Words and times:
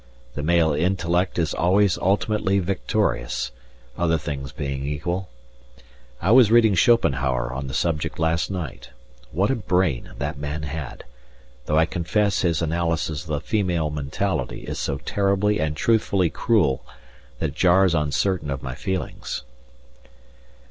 The 0.33 0.41
male 0.41 0.73
intellect 0.73 1.37
is 1.37 1.53
always 1.53 1.95
ultimately 1.99 2.57
victorious, 2.57 3.51
other 3.99 4.17
things 4.17 4.51
being 4.51 4.83
equal. 4.83 5.29
I 6.19 6.31
was 6.31 6.49
reading 6.49 6.73
Schopenhauer 6.73 7.53
on 7.53 7.67
the 7.67 7.75
subject 7.75 8.17
last 8.17 8.49
night. 8.49 8.89
What 9.31 9.51
a 9.51 9.55
brain 9.55 10.13
that 10.17 10.39
man 10.39 10.63
had, 10.63 11.03
though 11.67 11.77
I 11.77 11.85
confess 11.85 12.41
his 12.41 12.63
analysis 12.63 13.21
of 13.21 13.27
the 13.27 13.41
female 13.41 13.91
mentality 13.91 14.63
is 14.63 14.79
so 14.79 14.97
terribly 14.97 15.59
and 15.59 15.77
truthfully 15.77 16.31
cruel 16.31 16.83
that 17.37 17.49
it 17.49 17.55
jars 17.55 17.93
on 17.93 18.11
certain 18.11 18.49
of 18.49 18.63
my 18.63 18.73
feelings. 18.73 19.43